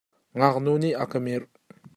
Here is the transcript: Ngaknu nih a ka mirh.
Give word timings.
Ngaknu 0.37 0.73
nih 0.81 0.97
a 1.03 1.05
ka 1.11 1.17
mirh. 1.25 1.47